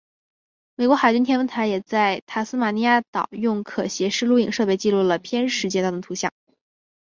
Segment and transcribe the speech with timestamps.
[0.73, 6.33] 美国海军天文台也在塔斯马尼亚岛用可携式录影设备记录了偏食阶段的图像。